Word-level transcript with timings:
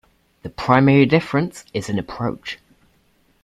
The 0.41 0.49
primary 0.49 1.05
difference 1.05 1.63
is 1.75 1.87
in 1.87 1.99
approach. 1.99 2.57